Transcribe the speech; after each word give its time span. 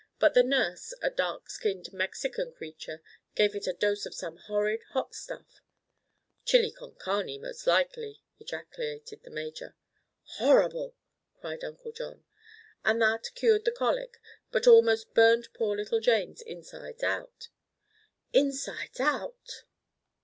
But 0.17 0.33
the 0.33 0.41
nurse, 0.41 0.95
a 1.03 1.11
dark 1.11 1.47
skinned 1.51 1.93
Mexican 1.93 2.53
creature, 2.53 3.03
gave 3.35 3.53
it 3.53 3.67
a 3.67 3.73
dose 3.73 4.07
of 4.07 4.15
some 4.15 4.35
horrid 4.37 4.81
hot 4.93 5.13
stuff—" 5.13 5.61
"Chile 6.43 6.71
con 6.71 6.95
carne, 6.95 7.39
most 7.39 7.67
likely!" 7.67 8.23
ejaculated 8.39 9.21
the 9.21 9.29
major. 9.29 9.75
"Horrible!" 10.37 10.95
cried 11.39 11.63
Uncle 11.63 11.91
John. 11.91 12.23
"And 12.83 12.99
that 13.03 13.29
cured 13.35 13.63
the 13.63 13.71
colic 13.71 14.19
but 14.51 14.65
almost 14.65 15.13
burned 15.13 15.49
poor 15.53 15.75
little 15.77 15.99
Jane's 15.99 16.41
insides 16.41 17.03
out." 17.03 17.49
"Insides 18.33 18.99
out!" 18.99 19.65